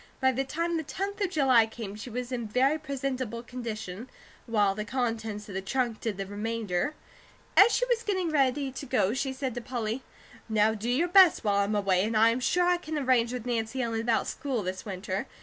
By 0.19 0.31
the 0.31 0.43
time 0.43 0.77
the 0.77 0.83
tenth 0.83 1.21
of 1.21 1.29
July 1.29 1.67
came, 1.67 1.95
she 1.95 2.09
was 2.09 2.31
in 2.31 2.47
very 2.47 2.79
presentable 2.79 3.43
condition, 3.43 4.09
while 4.47 4.73
the 4.73 4.83
contents 4.83 5.47
of 5.47 5.53
the 5.53 5.61
trunk 5.61 6.01
did 6.01 6.17
the 6.17 6.25
remainder. 6.25 6.95
As 7.55 7.71
she 7.71 7.85
was 7.85 8.01
getting 8.01 8.31
ready 8.31 8.71
to 8.71 8.85
go, 8.87 9.13
she 9.13 9.31
said 9.31 9.53
to 9.53 9.61
Polly: 9.61 10.01
"Now 10.49 10.73
do 10.73 10.89
your 10.89 11.07
best 11.07 11.43
while 11.43 11.57
I'm 11.57 11.75
away, 11.75 12.03
and 12.03 12.17
I 12.17 12.29
am 12.31 12.39
sure 12.39 12.65
I 12.65 12.77
can 12.77 12.97
arrange 12.97 13.31
with 13.31 13.45
Nancy 13.45 13.79
Ellen 13.83 14.01
about 14.01 14.25
school 14.25 14.63
this 14.63 14.85
winter. 14.87 15.27